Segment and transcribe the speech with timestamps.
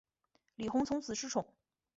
[0.55, 1.45] 李弘从此失宠。